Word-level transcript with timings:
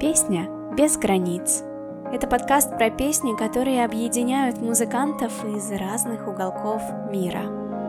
Песня 0.00 0.48
без 0.78 0.96
границ. 0.96 1.62
Это 2.10 2.26
подкаст 2.26 2.70
про 2.70 2.88
песни, 2.90 3.36
которые 3.36 3.84
объединяют 3.84 4.56
музыкантов 4.56 5.44
из 5.44 5.70
разных 5.72 6.26
уголков 6.26 6.80
мира. 7.10 7.42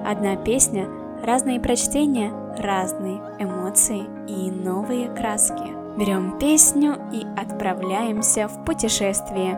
Одна 0.06 0.36
песня, 0.36 0.90
разные 1.24 1.62
прочтения, 1.62 2.34
разные 2.58 3.16
эмоции 3.40 4.02
и 4.28 4.52
новые 4.52 5.08
краски. 5.16 5.98
Берем 5.98 6.38
песню 6.38 7.00
и 7.14 7.26
отправляемся 7.40 8.50
в 8.50 8.66
путешествие. 8.66 9.58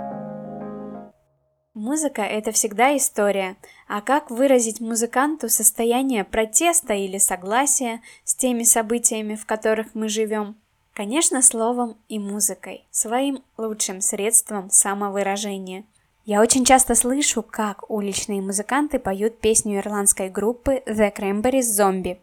Музыка– 1.73 2.21
это 2.21 2.51
всегда 2.51 2.95
история, 2.95 3.57
а 3.87 4.01
как 4.01 4.29
выразить 4.29 4.79
музыканту 4.79 5.49
состояние 5.49 6.23
протеста 6.23 6.93
или 6.93 7.17
согласия 7.17 8.01
с 8.23 8.35
теми 8.35 8.61
событиями, 8.61 9.33
в 9.33 9.47
которых 9.47 9.95
мы 9.95 10.07
живем? 10.07 10.55
Конечно, 10.93 11.41
словом 11.41 11.97
и 12.07 12.19
музыкой, 12.19 12.85
своим 12.91 13.43
лучшим 13.57 13.99
средством 13.99 14.69
самовыражения. 14.69 15.85
Я 16.23 16.39
очень 16.39 16.65
часто 16.65 16.93
слышу, 16.93 17.41
как 17.41 17.89
уличные 17.89 18.41
музыканты 18.41 18.99
поют 18.99 19.39
песню 19.39 19.79
ирландской 19.79 20.29
группы 20.29 20.83
The 20.85 21.13
Cranberries 21.13 21.67
Zombie. 21.77 22.19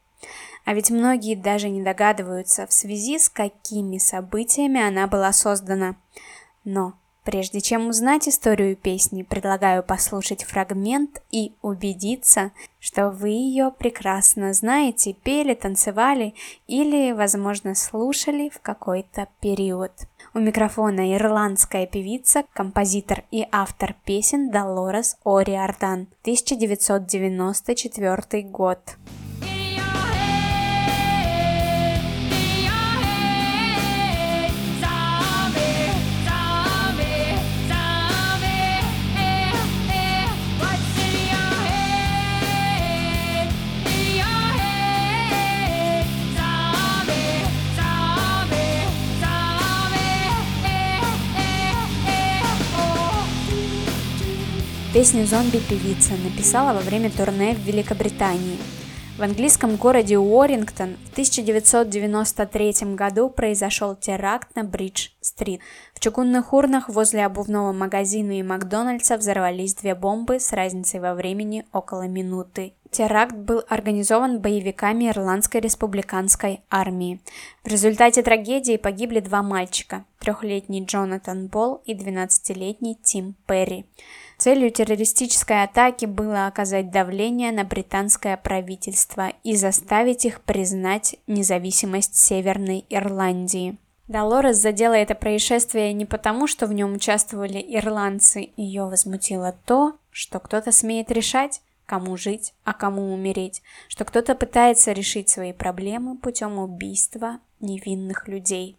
А 0.65 0.75
ведь 0.75 0.91
многие 0.91 1.35
даже 1.35 1.69
не 1.69 1.83
догадываются, 1.83 2.67
в 2.67 2.73
связи 2.73 3.19
с 3.19 3.29
какими 3.29 3.99
событиями 3.99 4.81
она 4.81 5.09
была 5.09 5.33
создана. 5.33 5.97
Но 6.65 6.95
Прежде 7.25 7.61
чем 7.61 7.89
узнать 7.89 8.29
историю 8.29 8.77
песни, 8.77 9.23
предлагаю 9.23 9.83
послушать 9.83 10.45
фрагмент 10.45 11.21
и 11.31 11.53
убедиться, 11.61 12.53
что 12.79 13.11
вы 13.11 13.29
ее 13.29 13.71
прекрасно 13.79 14.55
знаете, 14.55 15.13
пели, 15.13 15.53
танцевали 15.55 16.33
или, 16.67 17.13
возможно, 17.13 17.75
слушали 17.75 18.49
в 18.49 18.61
какой-то 18.61 19.29
период. 19.41 19.93
У 20.33 20.39
микрофона 20.39 21.15
ирландская 21.15 21.87
певица, 21.87 22.45
композитор 22.55 23.25
и 23.31 23.47
автор 23.53 23.95
песен 24.05 24.51
Долорес 24.51 25.19
Ориардан, 25.25 26.09
1994 26.23 28.43
год. 28.45 28.79
Песню 55.01 55.25
«Зомби» 55.25 55.61
певица 55.67 56.13
написала 56.13 56.75
во 56.75 56.81
время 56.81 57.11
турне 57.11 57.55
в 57.55 57.61
Великобритании. 57.61 58.59
В 59.17 59.23
английском 59.23 59.77
городе 59.77 60.19
Уоррингтон 60.19 60.99
в 61.07 61.13
1993 61.13 62.97
году 62.97 63.31
произошел 63.31 63.97
теракт 63.97 64.55
на 64.55 64.63
Бридж-стрит. 64.63 65.63
В 65.95 66.01
чугунных 66.01 66.53
урнах 66.53 66.91
возле 66.91 67.25
обувного 67.25 67.73
магазина 67.73 68.39
и 68.39 68.43
Макдональдса 68.43 69.17
взорвались 69.17 69.75
две 69.75 69.95
бомбы 69.95 70.39
с 70.39 70.53
разницей 70.53 71.01
во 71.01 71.15
времени 71.15 71.65
около 71.73 72.07
минуты. 72.07 72.75
Теракт 72.91 73.35
был 73.35 73.63
организован 73.71 74.41
боевиками 74.41 75.09
Ирландской 75.09 75.63
республиканской 75.63 76.61
армии. 76.69 77.21
В 77.65 77.69
результате 77.69 78.23
трагедии 78.23 78.77
погибли 78.77 79.21
два 79.21 79.43
мальчика– 79.43 80.05
трехлетний 80.19 80.85
Джонатан 80.85 81.47
Болл 81.47 81.81
и 81.87 81.95
12-летний 81.95 82.99
Тим 83.03 83.35
Перри. 83.47 83.87
Целью 84.41 84.71
террористической 84.71 85.65
атаки 85.65 86.07
было 86.07 86.47
оказать 86.47 86.91
давление 86.91 87.53
на 87.53 87.63
британское 87.63 88.39
правительство 88.39 89.35
и 89.45 89.55
заставить 89.55 90.25
их 90.25 90.41
признать 90.41 91.17
независимость 91.27 92.17
Северной 92.17 92.87
Ирландии. 92.89 93.77
Долорес 94.09 94.57
задела 94.57 94.95
это 94.95 95.15
происшествие 95.15 95.93
не 95.93 96.07
потому, 96.07 96.47
что 96.47 96.67
в 96.67 96.73
нем 96.73 96.95
участвовали 96.95 97.63
ирландцы, 97.69 98.49
ее 98.57 98.87
возмутило 98.87 99.55
то, 99.67 99.97
что 100.11 100.41
кто-то 100.41 100.73
смеет 100.73 101.11
решать, 101.11 101.61
кому 101.85 102.17
жить, 102.17 102.55
а 102.65 102.73
кому 102.73 103.13
умереть, 103.13 103.61
что 103.89 104.07
кто-то 104.07 104.35
пытается 104.35 104.93
решить 104.93 105.29
свои 105.29 105.53
проблемы 105.53 106.17
путем 106.17 106.59
убийства 106.59 107.41
невинных 107.61 108.27
людей. 108.27 108.79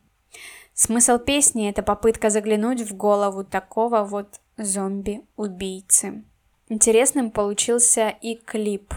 Смысл 0.74 1.20
песни– 1.20 1.70
это 1.70 1.84
попытка 1.84 2.32
заглянуть 2.32 2.82
в 2.82 2.96
голову 2.96 3.44
такого 3.44 4.04
вот 4.04 4.40
зомби-убийцы. 4.64 6.24
Интересным 6.70 7.32
получился 7.32 8.10
и 8.10 8.36
клип. 8.36 8.94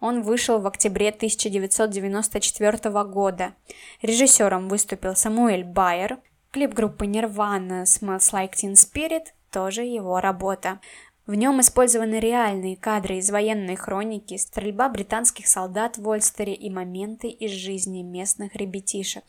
Он 0.00 0.22
вышел 0.22 0.58
в 0.58 0.66
октябре 0.66 1.10
1994 1.10 3.04
года. 3.04 3.54
Режиссером 4.02 4.68
выступил 4.68 5.14
Самуэль 5.14 5.64
Байер. 5.64 6.18
Клип 6.50 6.74
группы 6.74 7.06
Nirvana 7.06 7.84
Smells 7.84 8.32
Like 8.32 8.52
Teen 8.52 8.72
Spirit 8.72 9.26
тоже 9.50 9.82
его 9.82 10.20
работа. 10.20 10.80
В 11.26 11.34
нем 11.34 11.60
использованы 11.60 12.20
реальные 12.20 12.76
кадры 12.76 13.16
из 13.16 13.30
военной 13.30 13.76
хроники, 13.76 14.36
стрельба 14.36 14.90
британских 14.90 15.46
солдат 15.48 15.96
в 15.96 16.06
Ольстере 16.10 16.52
и 16.52 16.68
моменты 16.68 17.28
из 17.28 17.52
жизни 17.52 18.02
местных 18.02 18.54
ребятишек. 18.56 19.24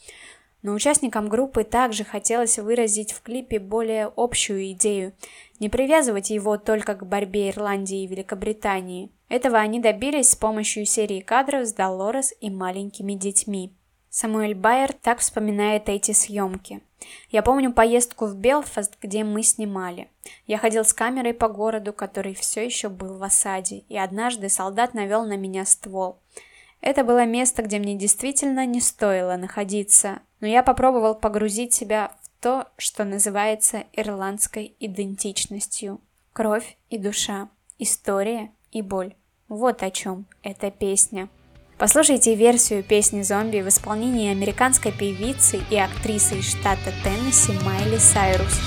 Но 0.65 0.73
участникам 0.73 1.29
группы 1.29 1.63
также 1.63 2.03
хотелось 2.03 2.57
выразить 2.57 3.11
в 3.11 3.21
клипе 3.21 3.59
более 3.59 4.11
общую 4.15 4.71
идею, 4.71 5.13
не 5.59 5.69
привязывать 5.69 6.31
его 6.31 6.57
только 6.57 6.95
к 6.95 7.05
борьбе 7.05 7.51
Ирландии 7.51 8.01
и 8.01 8.07
Великобритании. 8.07 9.11
Этого 9.29 9.59
они 9.59 9.79
добились 9.79 10.31
с 10.31 10.35
помощью 10.35 10.87
серии 10.87 11.19
кадров 11.19 11.67
с 11.67 11.73
Долорес 11.73 12.33
и 12.41 12.49
маленькими 12.49 13.13
детьми. 13.13 13.75
Самуэль 14.09 14.55
Байер 14.55 14.93
так 14.93 15.19
вспоминает 15.19 15.87
эти 15.87 16.13
съемки. 16.13 16.81
Я 17.29 17.43
помню 17.43 17.71
поездку 17.71 18.25
в 18.25 18.35
Белфаст, 18.35 18.97
где 18.99 19.23
мы 19.23 19.43
снимали. 19.43 20.09
Я 20.47 20.57
ходил 20.57 20.83
с 20.83 20.95
камерой 20.95 21.35
по 21.35 21.47
городу, 21.47 21.93
который 21.93 22.33
все 22.33 22.65
еще 22.65 22.89
был 22.89 23.19
в 23.19 23.23
осаде, 23.23 23.83
и 23.87 23.99
однажды 23.99 24.49
солдат 24.49 24.95
навел 24.95 25.25
на 25.25 25.37
меня 25.37 25.63
ствол. 25.63 26.17
Это 26.85 27.03
было 27.03 27.25
место, 27.25 27.63
где 27.63 27.79
мне 27.79 27.95
действительно 27.95 28.63
не 28.67 28.79
стоило 28.79 29.37
находиться, 29.37 30.19
но 30.39 30.45
я 30.45 30.61
попробовал 30.61 31.15
погрузить 31.15 31.73
себя 31.73 32.11
в 32.21 32.43
то, 32.43 32.67
что 32.77 33.03
называется 33.05 33.85
ирландской 33.91 34.75
идентичностью. 34.79 35.99
Кровь 36.31 36.77
и 36.91 36.99
душа, 36.99 37.49
история 37.79 38.51
и 38.71 38.83
боль. 38.83 39.15
Вот 39.47 39.81
о 39.81 39.89
чем 39.89 40.27
эта 40.43 40.69
песня. 40.69 41.27
Послушайте 41.79 42.35
версию 42.35 42.83
песни 42.83 43.23
«Зомби» 43.23 43.61
в 43.61 43.67
исполнении 43.67 44.29
американской 44.29 44.91
певицы 44.91 45.61
и 45.71 45.77
актрисы 45.77 46.37
из 46.37 46.51
штата 46.51 46.93
Теннесси 47.03 47.53
Майли 47.65 47.97
Сайрус. 47.97 48.61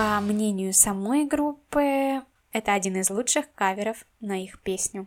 По 0.00 0.18
мнению 0.18 0.72
самой 0.72 1.26
группы, 1.26 2.22
это 2.52 2.72
один 2.72 2.96
из 2.96 3.10
лучших 3.10 3.52
каверов 3.54 4.06
на 4.20 4.42
их 4.42 4.58
песню. 4.62 5.06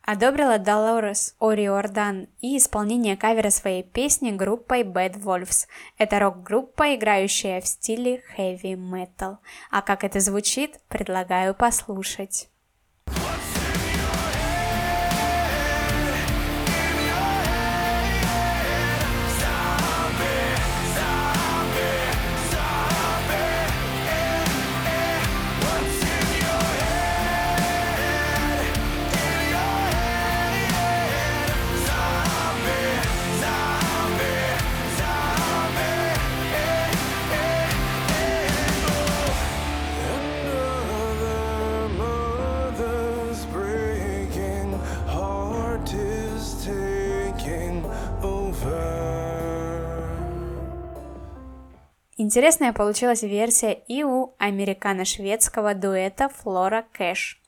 Одобрила 0.00 0.56
Долорес 0.56 1.36
Ориордан 1.38 2.26
и 2.40 2.56
исполнение 2.56 3.18
кавера 3.18 3.50
своей 3.50 3.82
песни 3.82 4.30
группой 4.30 4.80
Bad 4.80 5.22
Wolves. 5.22 5.66
Это 5.98 6.20
рок-группа, 6.20 6.94
играющая 6.94 7.60
в 7.60 7.66
стиле 7.66 8.22
heavy 8.34 8.76
metal. 8.76 9.36
А 9.70 9.82
как 9.82 10.04
это 10.04 10.20
звучит, 10.20 10.80
предлагаю 10.88 11.54
послушать. 11.54 12.48
Интересная 52.22 52.74
получилась 52.74 53.22
версия 53.22 53.72
и 53.72 54.04
у 54.04 54.34
американо-шведского 54.36 55.74
дуэта 55.74 56.28
Флора 56.28 56.84
Кэш. 56.92 57.40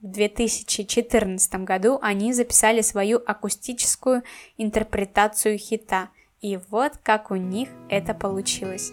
В 0.00 0.06
2014 0.12 1.54
году 1.64 1.98
они 2.00 2.32
записали 2.32 2.82
свою 2.82 3.20
акустическую 3.26 4.22
интерпретацию 4.58 5.58
хита, 5.58 6.10
и 6.40 6.56
вот 6.70 6.92
как 7.02 7.32
у 7.32 7.34
них 7.34 7.68
это 7.88 8.14
получилось. 8.14 8.92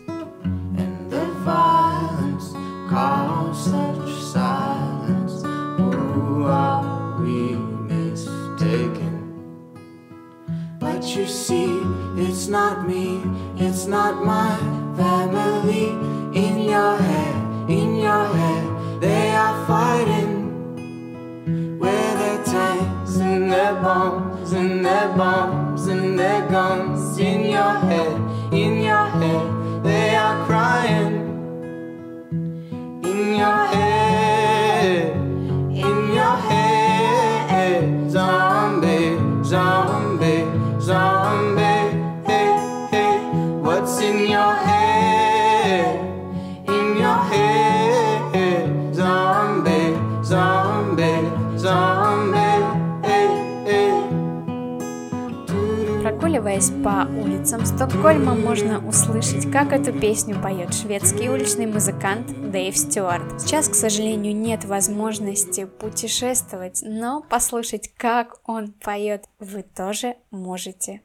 Прогуливаясь 56.02 56.72
по 56.84 57.08
улицам 57.22 57.66
Стокгольма, 57.66 58.36
можно 58.36 58.80
услышать, 58.88 59.52
как 59.52 59.74
эту 59.74 59.92
песню 59.92 60.36
поет 60.42 60.74
шведский 60.74 61.30
уличный 61.30 61.66
музыкант 61.66 62.28
Дэйв 62.52 62.76
Стюарт. 62.76 63.42
Сейчас, 63.42 63.70
к 63.70 63.76
сожалению, 63.76 64.36
нет 64.36 64.66
возможности 64.66 65.66
путешествовать, 65.66 66.80
но 66.82 67.22
послушать, 67.22 67.92
как 67.96 68.40
он 68.44 68.72
поет, 68.72 69.26
вы 69.40 69.62
тоже 69.62 70.16
можете. 70.32 71.02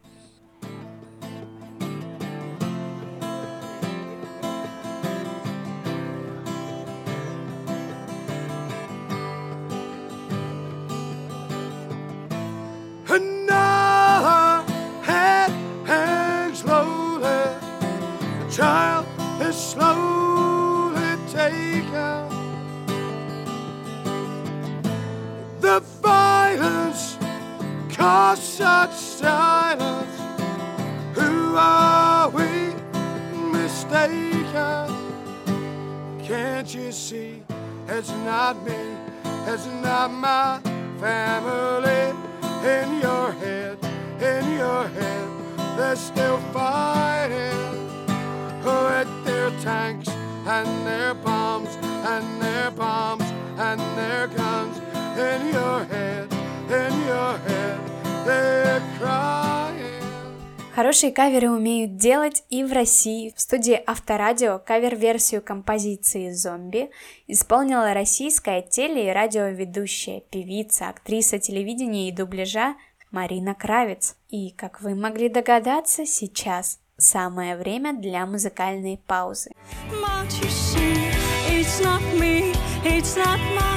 Child 18.56 19.04
is 19.40 19.56
slowly 19.56 20.23
The 25.60 25.80
violence 26.02 27.18
caused 27.88 28.42
such 28.42 28.92
silence. 28.92 30.16
Who 31.14 31.56
are 31.56 32.28
we 32.28 32.74
mistaken? 33.50 34.94
Can't 36.22 36.72
you 36.72 36.92
see 36.92 37.42
it's 37.88 38.10
not 38.10 38.62
me, 38.64 38.76
it's 39.46 39.66
not 39.66 40.12
my 40.12 40.60
family? 41.00 42.14
In 42.62 43.00
your 43.00 43.32
head, 43.32 43.78
in 44.20 44.52
your 44.52 44.86
head, 44.86 45.28
they're 45.76 45.96
still 45.96 46.38
fighting 46.52 47.88
oh, 48.64 48.86
with 48.90 49.24
their 49.24 49.50
tanks 49.60 50.13
and 50.46 50.68
their 50.86 51.14
bombs 51.14 51.70
and 52.06 52.24
their 52.40 52.70
bombs 52.70 53.24
and 53.58 53.80
their 53.96 54.28
guns. 54.28 54.76
In 55.16 55.52
your 55.52 55.84
head, 55.84 56.28
in 56.68 56.94
your 57.06 57.38
head, 57.46 57.80
they're 58.26 58.82
crying. 58.98 59.54
Хорошие 60.74 61.12
каверы 61.12 61.50
умеют 61.50 61.96
делать 61.96 62.42
и 62.50 62.64
в 62.64 62.72
России. 62.72 63.32
В 63.36 63.40
студии 63.40 63.80
Авторадио 63.86 64.58
кавер-версию 64.58 65.40
композиции 65.40 66.32
«Зомби» 66.32 66.90
исполнила 67.28 67.94
российская 67.94 68.60
теле- 68.60 69.08
и 69.08 69.12
радиоведущая, 69.12 70.20
певица, 70.20 70.88
актриса 70.88 71.38
телевидения 71.38 72.08
и 72.08 72.12
дубляжа 72.12 72.74
Марина 73.12 73.54
Кравец. 73.54 74.16
И, 74.30 74.50
как 74.50 74.80
вы 74.80 74.96
могли 74.96 75.28
догадаться, 75.28 76.04
сейчас 76.06 76.80
самое 76.96 77.56
время 77.56 77.92
для 77.92 78.26
музыкальной 78.26 79.00
паузы. 79.06 79.50
It's 81.46 81.80
not 81.80 82.00
me, 82.18 82.54
it's 82.84 83.16
not 83.16 83.38
my 83.56 83.73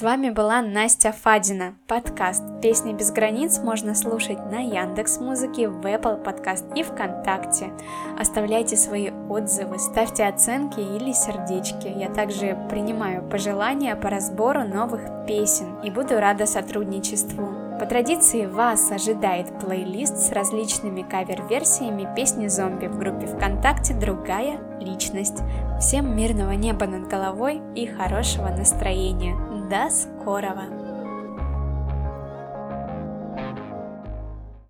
С 0.00 0.02
вами 0.02 0.30
была 0.30 0.62
Настя 0.62 1.12
Фадина. 1.12 1.74
Подкаст 1.86 2.42
«Песни 2.62 2.94
без 2.94 3.12
границ» 3.12 3.58
можно 3.58 3.94
слушать 3.94 4.38
на 4.50 4.60
Яндекс 4.60 5.20
Музыке, 5.20 5.68
в 5.68 5.84
Apple 5.84 6.24
Podcast 6.24 6.74
и 6.74 6.82
ВКонтакте. 6.82 7.70
Оставляйте 8.18 8.78
свои 8.78 9.10
отзывы, 9.28 9.78
ставьте 9.78 10.24
оценки 10.24 10.80
или 10.80 11.12
сердечки. 11.12 11.92
Я 11.94 12.08
также 12.08 12.56
принимаю 12.70 13.28
пожелания 13.28 13.94
по 13.94 14.08
разбору 14.08 14.64
новых 14.64 15.02
песен 15.26 15.78
и 15.84 15.90
буду 15.90 16.18
рада 16.18 16.46
сотрудничеству. 16.46 17.50
По 17.78 17.84
традиции 17.84 18.46
вас 18.46 18.90
ожидает 18.90 19.58
плейлист 19.58 20.16
с 20.16 20.32
различными 20.32 21.02
кавер-версиями 21.02 22.08
песни 22.16 22.46
«Зомби» 22.48 22.86
в 22.86 22.98
группе 22.98 23.26
ВКонтакте 23.26 23.92
«Другая 23.92 24.60
личность». 24.80 25.42
Всем 25.78 26.16
мирного 26.16 26.52
неба 26.52 26.86
над 26.86 27.08
головой 27.08 27.60
и 27.74 27.86
хорошего 27.86 28.48
настроения. 28.48 29.49
das 29.70 30.08
Korava. 30.24 30.79